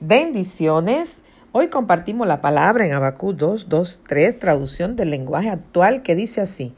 Bendiciones. 0.00 1.22
Hoy 1.50 1.70
compartimos 1.70 2.28
la 2.28 2.40
palabra 2.40 2.86
en 2.86 2.92
Abacú 2.92 3.32
2, 3.32 3.68
2, 3.68 4.00
3, 4.06 4.38
traducción 4.38 4.94
del 4.94 5.10
lenguaje 5.10 5.50
actual 5.50 6.02
que 6.02 6.14
dice 6.14 6.40
así. 6.40 6.72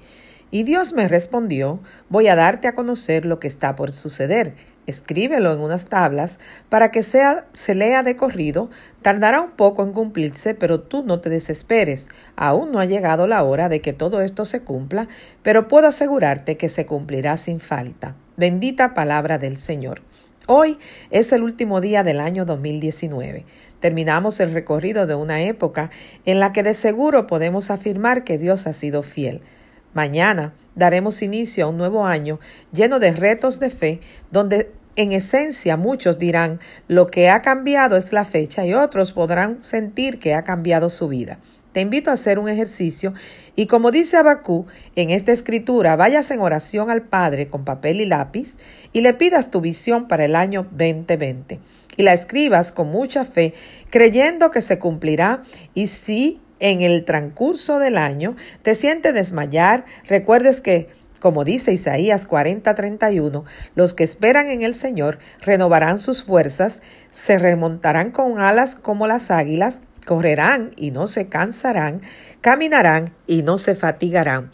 Y 0.51 0.63
Dios 0.63 0.95
me 0.95 1.07
respondió, 1.07 1.81
voy 2.09 2.29
a 2.29 2.35
darte 2.35 2.67
a 2.67 2.75
conocer 2.75 3.27
lo 3.27 3.39
que 3.39 3.47
está 3.47 3.77
por 3.77 3.93
suceder. 3.93 4.55
Escríbelo 4.87 5.53
en 5.53 5.61
unas 5.61 5.85
tablas 5.91 6.41
para 6.71 6.91
que 6.91 7.03
sea, 7.03 7.47
se 7.53 7.75
lea 7.75 8.03
de 8.03 8.17
corrido. 8.17 8.71
Tardará 9.03 9.43
un 9.43 9.51
poco 9.51 9.83
en 9.83 9.93
cumplirse, 9.93 10.55
pero 10.55 10.81
tú 10.81 11.05
no 11.05 11.21
te 11.21 11.29
desesperes. 11.29 12.09
Aún 12.37 12.73
no 12.73 12.81
ha 12.81 12.87
llegado 12.87 13.27
la 13.27 13.45
hora 13.45 13.69
de 13.69 13.83
que 13.83 13.93
todo 13.93 14.23
esto 14.23 14.47
se 14.47 14.63
cumpla, 14.63 15.09
pero 15.43 15.69
puedo 15.69 15.89
asegurarte 15.89 16.57
que 16.57 16.71
se 16.71 16.87
cumplirá 16.87 17.37
sin 17.37 17.61
falta. 17.61 18.17
Bendita 18.39 18.95
palabra 18.95 19.37
del 19.37 19.59
Señor. 19.59 20.01
Hoy 20.53 20.79
es 21.13 21.33
el 21.33 21.45
último 21.45 21.81
día 21.81 22.03
del 22.03 22.19
año 22.19 22.45
2019. 22.45 23.45
Terminamos 23.79 24.41
el 24.41 24.53
recorrido 24.53 25.07
de 25.07 25.15
una 25.15 25.43
época 25.43 25.91
en 26.27 26.41
la 26.41 26.51
que 26.51 26.65
de 26.65 26.75
seguro 26.75 27.29
podemos 27.29 27.71
afirmar 27.71 28.25
que 28.25 28.37
Dios 28.37 28.67
ha 28.67 28.73
sido 28.73 29.05
fiel. 29.05 29.43
Mañana 29.95 30.53
daremos 30.75 31.23
inicio 31.23 31.65
a 31.65 31.69
un 31.69 31.77
nuevo 31.77 32.05
año 32.05 32.41
lleno 32.73 32.99
de 32.99 33.13
retos 33.13 33.61
de 33.61 33.71
fe, 33.71 34.01
donde 34.33 34.73
en 34.97 35.13
esencia 35.13 35.77
muchos 35.77 36.19
dirán 36.19 36.59
lo 36.89 37.07
que 37.07 37.29
ha 37.29 37.43
cambiado 37.43 37.97
es 37.97 38.13
la 38.13 38.25
fecha 38.25 38.67
y 38.67 38.75
otros 38.75 39.13
podrán 39.13 39.63
sentir 39.63 40.19
que 40.19 40.35
ha 40.35 40.43
cambiado 40.43 40.91
su 40.91 41.07
vida. 41.07 41.39
Te 41.73 41.81
invito 41.81 42.11
a 42.11 42.15
hacer 42.15 42.39
un 42.39 42.49
ejercicio 42.49 43.15
y 43.55 43.67
como 43.67 43.93
dice 43.93 44.17
Abacú 44.17 44.67
en 44.97 45.11
esta 45.11 45.31
escritura, 45.31 45.95
vayas 45.95 46.31
en 46.31 46.41
oración 46.41 46.91
al 46.91 47.03
Padre 47.03 47.47
con 47.47 47.65
papel 47.65 48.01
y 48.01 48.07
lápiz 48.07 48.57
y 48.93 49.03
le 49.03 49.15
pidas 49.15 49.51
tu 49.51 49.61
visión 49.61 50.09
para 50.09 50.25
el 50.25 50.35
año 50.35 50.67
2020 50.73 51.61
y 51.97 52.03
la 52.03 52.13
escribas 52.13 52.73
con 52.73 52.89
mucha 52.89 53.25
fe, 53.25 53.55
creyendo 53.91 54.51
que 54.51 54.63
se 54.63 54.79
cumplirá. 54.79 55.43
Y 55.75 55.87
si 55.87 56.41
en 56.59 56.81
el 56.81 57.05
transcurso 57.05 57.79
del 57.79 57.99
año 57.99 58.37
te 58.63 58.75
sientes 58.75 59.15
desmayar, 59.15 59.85
recuerdes 60.07 60.61
que 60.61 60.89
como 61.21 61.45
dice 61.45 61.73
Isaías 61.73 62.27
40:31, 62.27 63.45
los 63.75 63.93
que 63.93 64.05
esperan 64.05 64.49
en 64.49 64.63
el 64.63 64.75
Señor 64.75 65.19
renovarán 65.43 65.99
sus 65.99 66.25
fuerzas, 66.25 66.81
se 67.11 67.39
remontarán 67.39 68.11
con 68.11 68.39
alas 68.39 68.75
como 68.75 69.07
las 69.07 69.31
águilas, 69.31 69.83
correrán 70.07 70.73
y 70.77 70.91
no 70.91 71.07
se 71.07 71.29
cansarán, 71.29 72.03
caminarán 72.41 73.13
y 73.27 73.43
no 73.43 73.59
se 73.59 73.75
fatigarán. 73.75 74.51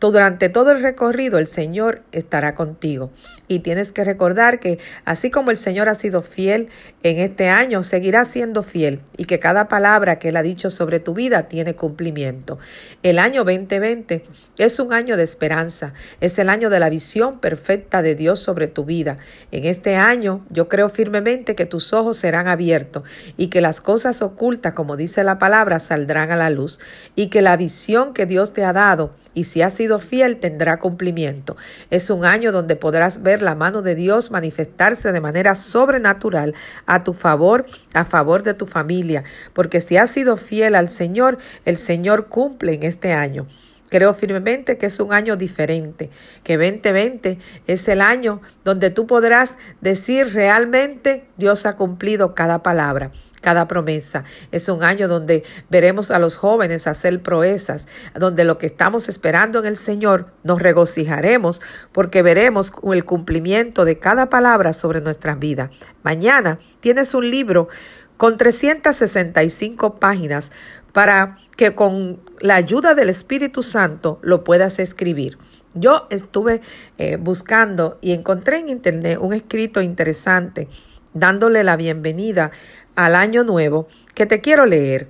Durante 0.00 0.48
todo 0.48 0.70
el 0.70 0.80
recorrido 0.80 1.38
el 1.38 1.46
Señor 1.46 2.02
estará 2.12 2.54
contigo. 2.54 3.10
Y 3.48 3.58
tienes 3.58 3.92
que 3.92 4.02
recordar 4.02 4.58
que 4.58 4.78
así 5.04 5.30
como 5.30 5.50
el 5.50 5.58
Señor 5.58 5.90
ha 5.90 5.94
sido 5.94 6.22
fiel 6.22 6.68
en 7.02 7.18
este 7.18 7.48
año, 7.48 7.82
seguirá 7.82 8.24
siendo 8.24 8.62
fiel 8.62 9.00
y 9.18 9.26
que 9.26 9.38
cada 9.38 9.68
palabra 9.68 10.18
que 10.18 10.28
Él 10.28 10.36
ha 10.36 10.42
dicho 10.42 10.70
sobre 10.70 11.00
tu 11.00 11.12
vida 11.12 11.48
tiene 11.48 11.74
cumplimiento. 11.74 12.58
El 13.02 13.18
año 13.18 13.44
2020 13.44 14.24
es 14.56 14.78
un 14.78 14.92
año 14.92 15.18
de 15.18 15.24
esperanza, 15.24 15.92
es 16.20 16.38
el 16.38 16.48
año 16.48 16.70
de 16.70 16.80
la 16.80 16.88
visión 16.88 17.38
perfecta 17.38 18.00
de 18.00 18.14
Dios 18.14 18.40
sobre 18.40 18.68
tu 18.68 18.84
vida. 18.84 19.18
En 19.50 19.64
este 19.64 19.96
año 19.96 20.44
yo 20.48 20.68
creo 20.68 20.88
firmemente 20.88 21.54
que 21.54 21.66
tus 21.66 21.92
ojos 21.92 22.16
serán 22.16 22.48
abiertos 22.48 23.02
y 23.36 23.48
que 23.48 23.60
las 23.60 23.82
cosas 23.82 24.22
ocultas, 24.22 24.72
como 24.72 24.96
dice 24.96 25.24
la 25.24 25.38
palabra, 25.38 25.78
saldrán 25.78 26.30
a 26.30 26.36
la 26.36 26.48
luz 26.48 26.78
y 27.16 27.26
que 27.26 27.42
la 27.42 27.58
visión 27.58 28.14
que 28.14 28.24
Dios 28.24 28.54
te 28.54 28.64
ha 28.64 28.72
dado 28.72 29.12
y 29.34 29.44
si 29.44 29.62
has 29.62 29.74
sido 29.74 29.98
fiel 29.98 30.38
tendrá 30.38 30.78
cumplimiento. 30.78 31.56
Es 31.90 32.10
un 32.10 32.24
año 32.24 32.52
donde 32.52 32.76
podrás 32.76 33.22
ver 33.22 33.42
la 33.42 33.54
mano 33.54 33.82
de 33.82 33.94
Dios 33.94 34.30
manifestarse 34.30 35.12
de 35.12 35.20
manera 35.20 35.54
sobrenatural 35.54 36.54
a 36.86 37.04
tu 37.04 37.14
favor, 37.14 37.66
a 37.94 38.04
favor 38.04 38.42
de 38.42 38.54
tu 38.54 38.66
familia, 38.66 39.24
porque 39.52 39.80
si 39.80 39.96
has 39.96 40.10
sido 40.10 40.36
fiel 40.36 40.74
al 40.74 40.88
Señor, 40.88 41.38
el 41.64 41.76
Señor 41.76 42.26
cumple 42.26 42.74
en 42.74 42.82
este 42.82 43.12
año. 43.12 43.46
Creo 43.88 44.14
firmemente 44.14 44.78
que 44.78 44.86
es 44.86 45.00
un 45.00 45.12
año 45.12 45.36
diferente, 45.36 46.10
que 46.44 46.56
2020 46.56 47.38
es 47.66 47.88
el 47.88 48.00
año 48.00 48.40
donde 48.64 48.90
tú 48.90 49.08
podrás 49.08 49.58
decir 49.80 50.32
realmente 50.32 51.24
Dios 51.36 51.66
ha 51.66 51.74
cumplido 51.74 52.34
cada 52.34 52.62
palabra 52.62 53.10
cada 53.40 53.66
promesa. 53.68 54.24
Es 54.52 54.68
un 54.68 54.82
año 54.82 55.08
donde 55.08 55.44
veremos 55.68 56.10
a 56.10 56.18
los 56.18 56.36
jóvenes 56.36 56.86
hacer 56.86 57.22
proezas, 57.22 57.86
donde 58.14 58.44
lo 58.44 58.58
que 58.58 58.66
estamos 58.66 59.08
esperando 59.08 59.58
en 59.60 59.66
el 59.66 59.76
Señor 59.76 60.32
nos 60.44 60.60
regocijaremos 60.60 61.60
porque 61.92 62.22
veremos 62.22 62.72
el 62.92 63.04
cumplimiento 63.04 63.84
de 63.84 63.98
cada 63.98 64.28
palabra 64.28 64.72
sobre 64.72 65.00
nuestras 65.00 65.38
vidas. 65.38 65.70
Mañana 66.02 66.58
tienes 66.80 67.14
un 67.14 67.30
libro 67.30 67.68
con 68.16 68.36
365 68.36 69.98
páginas 69.98 70.50
para 70.92 71.38
que 71.56 71.74
con 71.74 72.20
la 72.40 72.56
ayuda 72.56 72.94
del 72.94 73.08
Espíritu 73.08 73.62
Santo 73.62 74.18
lo 74.22 74.44
puedas 74.44 74.78
escribir. 74.78 75.38
Yo 75.74 76.06
estuve 76.10 76.60
eh, 76.98 77.16
buscando 77.16 77.98
y 78.00 78.12
encontré 78.12 78.58
en 78.58 78.68
internet 78.68 79.18
un 79.20 79.32
escrito 79.32 79.80
interesante 79.80 80.68
dándole 81.14 81.64
la 81.64 81.76
bienvenida 81.76 82.50
al 82.96 83.14
año 83.14 83.44
nuevo 83.44 83.88
que 84.14 84.26
te 84.26 84.40
quiero 84.40 84.66
leer. 84.66 85.08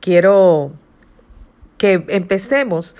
Quiero 0.00 0.72
que 1.78 2.04
empecemos, 2.08 2.96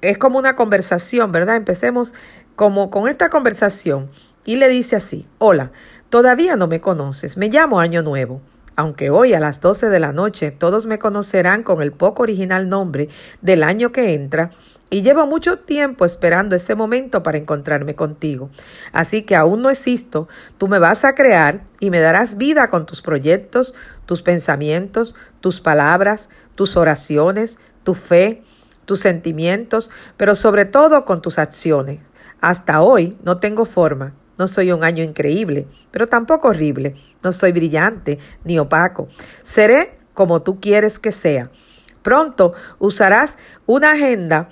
es 0.00 0.18
como 0.18 0.38
una 0.38 0.56
conversación, 0.56 1.32
¿verdad? 1.32 1.56
Empecemos 1.56 2.14
como 2.56 2.90
con 2.90 3.08
esta 3.08 3.28
conversación 3.28 4.10
y 4.44 4.56
le 4.56 4.68
dice 4.68 4.96
así, 4.96 5.26
hola, 5.38 5.72
todavía 6.08 6.56
no 6.56 6.68
me 6.68 6.80
conoces, 6.80 7.36
me 7.36 7.48
llamo 7.48 7.80
Año 7.80 8.02
Nuevo. 8.02 8.40
Aunque 8.82 9.10
hoy 9.10 9.32
a 9.32 9.38
las 9.38 9.60
12 9.60 9.90
de 9.90 10.00
la 10.00 10.10
noche 10.10 10.50
todos 10.50 10.86
me 10.86 10.98
conocerán 10.98 11.62
con 11.62 11.82
el 11.82 11.92
poco 11.92 12.24
original 12.24 12.68
nombre 12.68 13.08
del 13.40 13.62
año 13.62 13.92
que 13.92 14.12
entra, 14.12 14.50
y 14.90 15.02
llevo 15.02 15.24
mucho 15.24 15.60
tiempo 15.60 16.04
esperando 16.04 16.56
ese 16.56 16.74
momento 16.74 17.22
para 17.22 17.38
encontrarme 17.38 17.94
contigo. 17.94 18.50
Así 18.90 19.22
que 19.22 19.36
aún 19.36 19.62
no 19.62 19.70
existo, 19.70 20.26
tú 20.58 20.66
me 20.66 20.80
vas 20.80 21.04
a 21.04 21.14
crear 21.14 21.62
y 21.78 21.90
me 21.90 22.00
darás 22.00 22.36
vida 22.38 22.70
con 22.70 22.84
tus 22.84 23.02
proyectos, 23.02 23.72
tus 24.04 24.22
pensamientos, 24.22 25.14
tus 25.38 25.60
palabras, 25.60 26.28
tus 26.56 26.76
oraciones, 26.76 27.58
tu 27.84 27.94
fe, 27.94 28.42
tus 28.84 28.98
sentimientos, 28.98 29.90
pero 30.16 30.34
sobre 30.34 30.64
todo 30.64 31.04
con 31.04 31.22
tus 31.22 31.38
acciones. 31.38 32.00
Hasta 32.40 32.82
hoy 32.82 33.16
no 33.22 33.36
tengo 33.36 33.64
forma, 33.64 34.14
no 34.42 34.48
soy 34.48 34.72
un 34.72 34.82
año 34.82 35.04
increíble, 35.04 35.68
pero 35.92 36.08
tampoco 36.08 36.48
horrible, 36.48 36.96
no 37.22 37.30
soy 37.30 37.52
brillante 37.52 38.18
ni 38.42 38.58
opaco. 38.58 39.06
Seré 39.44 39.94
como 40.14 40.42
tú 40.42 40.58
quieres 40.58 40.98
que 40.98 41.12
sea. 41.12 41.52
Pronto 42.02 42.52
usarás 42.80 43.38
una 43.66 43.92
agenda 43.92 44.48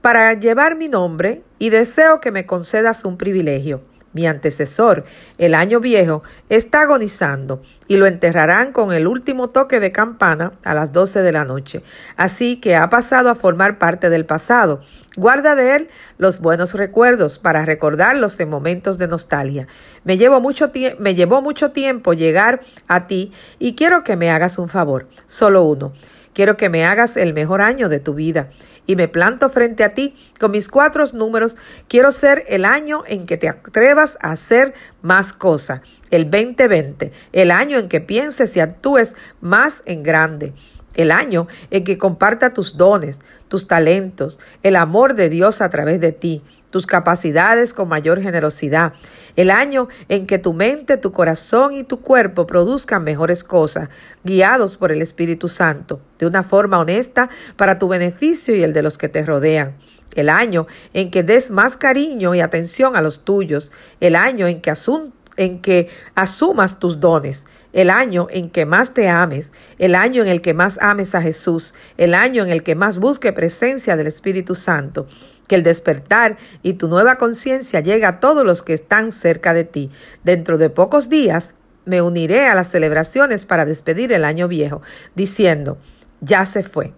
para 0.00 0.34
llevar 0.34 0.74
mi 0.74 0.88
nombre 0.88 1.44
y 1.60 1.70
deseo 1.70 2.20
que 2.20 2.32
me 2.32 2.46
concedas 2.46 3.04
un 3.04 3.16
privilegio. 3.16 3.84
Mi 4.12 4.26
antecesor, 4.26 5.04
el 5.38 5.54
año 5.54 5.80
viejo, 5.80 6.22
está 6.48 6.82
agonizando 6.82 7.62
y 7.88 7.96
lo 7.96 8.06
enterrarán 8.06 8.72
con 8.72 8.92
el 8.92 9.06
último 9.06 9.50
toque 9.50 9.80
de 9.80 9.92
campana 9.92 10.52
a 10.64 10.74
las 10.74 10.92
doce 10.92 11.22
de 11.22 11.32
la 11.32 11.44
noche. 11.44 11.82
Así 12.16 12.56
que 12.56 12.76
ha 12.76 12.88
pasado 12.88 13.30
a 13.30 13.34
formar 13.34 13.78
parte 13.78 14.10
del 14.10 14.26
pasado. 14.26 14.82
Guarda 15.16 15.54
de 15.54 15.76
él 15.76 15.88
los 16.18 16.40
buenos 16.40 16.74
recuerdos 16.74 17.38
para 17.38 17.64
recordarlos 17.66 18.38
en 18.40 18.48
momentos 18.48 18.98
de 18.98 19.08
nostalgia. 19.08 19.66
Me, 20.04 20.16
llevo 20.16 20.40
mucho 20.40 20.70
me 20.98 21.14
llevó 21.14 21.42
mucho 21.42 21.72
tiempo 21.72 22.14
llegar 22.14 22.60
a 22.88 23.06
ti 23.06 23.32
y 23.58 23.74
quiero 23.74 24.04
que 24.04 24.16
me 24.16 24.30
hagas 24.30 24.58
un 24.58 24.68
favor, 24.68 25.08
solo 25.26 25.64
uno. 25.64 25.92
Quiero 26.34 26.56
que 26.56 26.70
me 26.70 26.84
hagas 26.84 27.16
el 27.16 27.34
mejor 27.34 27.60
año 27.60 27.88
de 27.88 28.00
tu 28.00 28.14
vida 28.14 28.50
y 28.86 28.96
me 28.96 29.08
planto 29.08 29.50
frente 29.50 29.84
a 29.84 29.90
ti 29.90 30.16
con 30.40 30.50
mis 30.50 30.68
cuatro 30.68 31.04
números. 31.12 31.56
Quiero 31.88 32.10
ser 32.10 32.44
el 32.48 32.64
año 32.64 33.02
en 33.06 33.26
que 33.26 33.36
te 33.36 33.48
atrevas 33.48 34.16
a 34.22 34.32
hacer 34.32 34.72
más 35.02 35.32
cosas. 35.32 35.82
El 36.10 36.30
2020, 36.30 37.12
el 37.32 37.50
año 37.50 37.78
en 37.78 37.88
que 37.88 38.00
pienses 38.00 38.56
y 38.56 38.60
actúes 38.60 39.14
más 39.40 39.82
en 39.86 40.02
grande. 40.02 40.54
El 40.94 41.10
año 41.10 41.48
en 41.70 41.84
que 41.84 41.96
comparta 41.96 42.52
tus 42.52 42.76
dones, 42.76 43.20
tus 43.48 43.66
talentos, 43.66 44.38
el 44.62 44.76
amor 44.76 45.14
de 45.14 45.30
Dios 45.30 45.62
a 45.62 45.70
través 45.70 46.00
de 46.00 46.12
ti 46.12 46.42
tus 46.72 46.86
capacidades 46.86 47.72
con 47.74 47.86
mayor 47.86 48.20
generosidad. 48.20 48.94
El 49.36 49.50
año 49.50 49.86
en 50.08 50.26
que 50.26 50.38
tu 50.38 50.54
mente, 50.54 50.96
tu 50.96 51.12
corazón 51.12 51.74
y 51.74 51.84
tu 51.84 52.00
cuerpo 52.00 52.46
produzcan 52.46 53.04
mejores 53.04 53.44
cosas, 53.44 53.90
guiados 54.24 54.76
por 54.76 54.90
el 54.90 55.02
Espíritu 55.02 55.48
Santo, 55.48 56.00
de 56.18 56.26
una 56.26 56.42
forma 56.42 56.80
honesta 56.80 57.28
para 57.56 57.78
tu 57.78 57.86
beneficio 57.86 58.56
y 58.56 58.64
el 58.64 58.72
de 58.72 58.82
los 58.82 58.98
que 58.98 59.08
te 59.08 59.24
rodean. 59.24 59.76
El 60.14 60.28
año 60.28 60.66
en 60.94 61.10
que 61.10 61.22
des 61.22 61.50
más 61.50 61.76
cariño 61.76 62.34
y 62.34 62.40
atención 62.40 62.96
a 62.96 63.02
los 63.02 63.24
tuyos. 63.24 63.70
El 64.00 64.16
año 64.16 64.46
en 64.46 64.60
que 64.60 64.70
en 65.36 65.60
que 65.60 65.88
asumas 66.14 66.78
tus 66.78 67.00
dones, 67.00 67.46
el 67.72 67.90
año 67.90 68.26
en 68.30 68.50
que 68.50 68.66
más 68.66 68.92
te 68.92 69.08
ames, 69.08 69.52
el 69.78 69.94
año 69.94 70.22
en 70.22 70.28
el 70.28 70.42
que 70.42 70.52
más 70.54 70.78
ames 70.80 71.14
a 71.14 71.22
Jesús, 71.22 71.74
el 71.96 72.14
año 72.14 72.42
en 72.42 72.50
el 72.50 72.62
que 72.62 72.74
más 72.74 72.98
busque 72.98 73.32
presencia 73.32 73.96
del 73.96 74.06
Espíritu 74.06 74.54
Santo, 74.54 75.06
que 75.52 75.56
el 75.56 75.64
despertar 75.64 76.38
y 76.62 76.72
tu 76.72 76.88
nueva 76.88 77.18
conciencia 77.18 77.80
llegue 77.80 78.06
a 78.06 78.20
todos 78.20 78.42
los 78.42 78.62
que 78.62 78.72
están 78.72 79.12
cerca 79.12 79.52
de 79.52 79.64
ti. 79.64 79.90
Dentro 80.24 80.56
de 80.56 80.70
pocos 80.70 81.10
días 81.10 81.54
me 81.84 82.00
uniré 82.00 82.46
a 82.46 82.54
las 82.54 82.68
celebraciones 82.68 83.44
para 83.44 83.66
despedir 83.66 84.14
el 84.14 84.24
año 84.24 84.48
viejo, 84.48 84.80
diciendo, 85.14 85.76
ya 86.22 86.46
se 86.46 86.62
fue. 86.62 86.94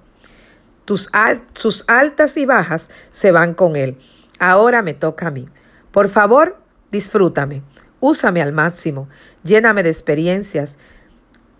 Tus 0.84 1.10
sus 1.54 1.82
altas 1.88 2.36
y 2.36 2.46
bajas 2.46 2.90
se 3.10 3.32
van 3.32 3.54
con 3.54 3.74
él. 3.74 3.98
Ahora 4.38 4.82
me 4.82 4.94
toca 4.94 5.26
a 5.26 5.30
mí. 5.32 5.48
Por 5.90 6.08
favor, 6.08 6.56
disfrútame. 6.92 7.64
Úsame 7.98 8.40
al 8.40 8.52
máximo. 8.52 9.08
Lléname 9.42 9.82
de 9.82 9.90
experiencias. 9.90 10.78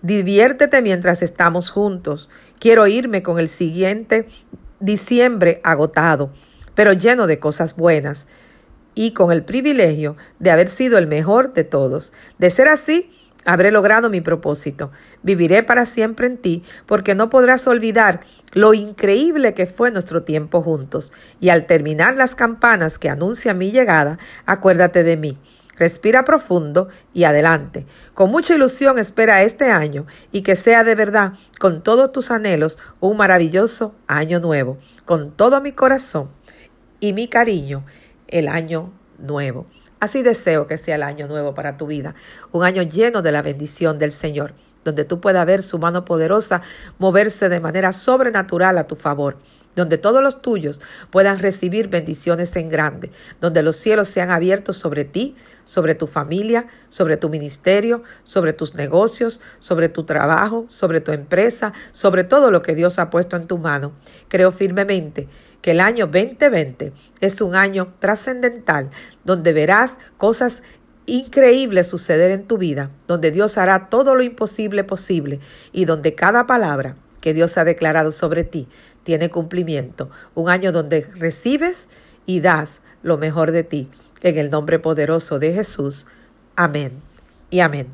Diviértete 0.01 0.81
mientras 0.81 1.23
estamos 1.23 1.73
juntos. 1.73 2.29
Quiero 2.61 2.87
irme 2.87 3.25
con 3.25 3.41
el 3.41 3.49
siguiente 3.49 4.29
diciembre 4.79 5.61
agotado, 5.65 6.33
pero 6.75 6.93
lleno 6.93 7.27
de 7.27 7.39
cosas 7.39 7.77
buenas 7.77 8.27
y 8.95 9.13
con 9.13 9.33
el 9.33 9.45
privilegio 9.45 10.17
de 10.39 10.51
haber 10.51 10.69
sido 10.69 10.99
el 10.99 11.07
mejor 11.07 11.53
de 11.53 11.65
todos. 11.65 12.13
De 12.39 12.51
ser 12.51 12.69
así, 12.69 13.11
habré 13.45 13.71
logrado 13.71 14.11
mi 14.11 14.21
propósito. 14.21 14.91
Viviré 15.23 15.63
para 15.63 15.87
siempre 15.87 16.27
en 16.27 16.39
ti, 16.39 16.63
porque 16.87 17.15
no 17.15 17.31
podrás 17.31 17.67
olvidar 17.67 18.21
lo 18.53 18.73
increíble 18.73 19.55
que 19.55 19.67
fue 19.67 19.91
nuestro 19.91 20.23
tiempo 20.23 20.63
juntos. 20.63 21.13
Y 21.41 21.49
al 21.49 21.67
terminar 21.67 22.17
las 22.17 22.35
campanas 22.35 22.99
que 22.99 23.11
anuncian 23.11 23.59
mi 23.59 23.73
llegada, 23.73 24.19
acuérdate 24.47 25.03
de 25.03 25.17
mí. 25.17 25.39
Respira 25.77 26.25
profundo 26.25 26.89
y 27.13 27.25
adelante. 27.25 27.85
Con 28.15 28.31
mucha 28.31 28.55
ilusión 28.55 28.97
espera 28.97 29.43
este 29.43 29.73
año 29.73 30.07
y 30.31 30.43
que 30.43 30.55
sea 30.55 30.85
de 30.85 30.95
verdad, 30.95 31.33
con 31.59 31.83
todos 31.83 32.13
tus 32.13 32.31
anhelos, 32.31 32.79
un 33.01 33.17
maravilloso 33.17 33.93
año 34.07 34.39
nuevo. 34.39 34.79
Con 35.05 35.33
todo 35.33 35.61
mi 35.61 35.73
corazón 35.73 36.31
y 37.05 37.13
mi 37.13 37.29
cariño, 37.29 37.85
el 38.29 38.49
año 38.49 38.91
nuevo. 39.19 39.67
Así 40.01 40.23
deseo 40.23 40.67
que 40.67 40.79
sea 40.79 40.95
el 40.95 41.03
año 41.03 41.29
nuevo 41.29 41.53
para 41.53 41.77
tu 41.77 41.87
vida, 41.87 42.15
un 42.51 42.65
año 42.65 42.81
lleno 42.81 43.21
de 43.21 43.31
la 43.31 43.43
bendición 43.43 43.99
del 43.99 44.11
Señor, 44.11 44.55
donde 44.85 45.05
tú 45.05 45.21
puedas 45.21 45.45
ver 45.45 45.63
su 45.63 45.79
mano 45.79 46.07
poderosa 46.07 46.63
moverse 46.99 47.51
de 47.51 47.61
manera 47.61 47.93
sobrenatural 47.93 48.79
a 48.79 48.87
tu 48.87 48.97
favor 48.97 49.37
donde 49.77 49.99
todos 49.99 50.23
los 50.23 50.43
tuyos 50.43 50.81
puedan 51.11 51.39
recibir 51.39 51.89
bendiciones 51.89 52.55
en 52.57 52.69
grande, 52.69 53.11
donde 53.41 53.63
los 53.63 53.77
cielos 53.77 54.09
sean 54.09 54.31
abiertos 54.31 54.77
sobre 54.77 55.05
ti, 55.05 55.35
sobre 55.65 55.95
tu 55.95 56.07
familia, 56.07 56.67
sobre 56.89 57.17
tu 57.17 57.29
ministerio, 57.29 58.03
sobre 58.23 58.53
tus 58.53 58.75
negocios, 58.75 59.41
sobre 59.59 59.89
tu 59.89 60.05
trabajo, 60.05 60.65
sobre 60.69 61.01
tu 61.01 61.13
empresa, 61.13 61.73
sobre 61.93 62.25
todo 62.25 62.51
lo 62.51 62.63
que 62.63 62.75
Dios 62.75 62.99
ha 62.99 63.11
puesto 63.11 63.37
en 63.37 63.47
tu 63.47 63.59
mano. 63.59 63.93
Creo 64.29 64.53
firmemente 64.53 65.29
que 65.61 65.73
el 65.73 65.81
año 65.81 66.07
2020 66.07 66.93
es 67.21 67.41
un 67.41 67.55
año 67.55 67.95
trascendental, 67.99 68.91
donde 69.25 69.53
verás 69.53 69.99
cosas 70.19 70.63
increíbles 71.07 71.87
suceder 71.87 72.31
en 72.31 72.47
tu 72.47 72.59
vida, 72.59 72.91
donde 73.07 73.31
Dios 73.31 73.59
hará 73.59 73.89
todo 73.89 74.15
lo 74.15 74.23
imposible 74.23 74.85
posible 74.85 75.41
y 75.73 75.85
donde 75.85 76.15
cada 76.15 76.47
palabra 76.47 76.97
que 77.25 77.33
Dios 77.33 77.57
ha 77.57 77.65
declarado 77.65 78.11
sobre 78.11 78.45
ti 78.45 78.69
tiene 79.03 79.31
cumplimiento. 79.31 80.11
Un 80.35 80.51
año 80.51 80.73
donde 80.73 81.09
recibes 81.15 81.89
y 82.27 82.41
das 82.41 82.83
lo 83.03 83.17
mejor 83.17 83.51
de 83.51 83.65
ti. 83.65 83.89
En 84.21 84.37
el 84.37 84.51
nombre 84.51 84.79
poderoso 84.79 85.39
de 85.39 85.55
Jesús. 85.55 86.05
Amén 86.55 87.01
y 87.49 87.61
amén. 87.61 87.87